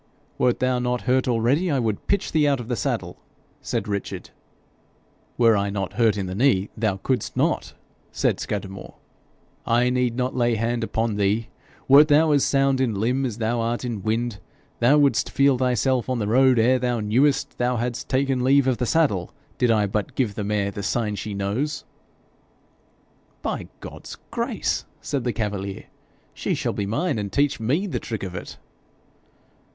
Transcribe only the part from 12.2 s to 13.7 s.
as sound in limb as thou